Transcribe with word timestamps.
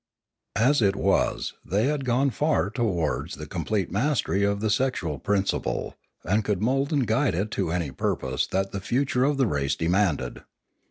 As 0.57 0.81
it 0.81 0.95
was, 0.95 1.53
they 1.63 1.85
had 1.85 2.05
gone 2.05 2.31
far 2.31 2.71
towards 2.71 3.35
the 3.35 3.45
complete 3.45 3.91
mastery 3.91 4.43
of 4.43 4.59
the 4.59 4.71
sexual 4.71 5.19
principle, 5.19 5.95
and 6.23 6.43
could 6.43 6.59
mould 6.59 6.91
and 6.91 7.05
guide 7.05 7.35
it 7.35 7.51
to 7.51 7.69
any 7.69 7.91
purpose 7.91 8.47
that 8.47 8.71
the 8.71 8.81
future 8.81 9.23
of 9.23 9.37
the 9.37 9.45
race 9.45 9.75
de 9.75 9.87
manded. 9.87 10.41